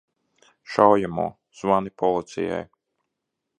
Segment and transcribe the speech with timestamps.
[0.75, 1.27] Šaujamo!
[1.61, 2.59] Zvani policijai!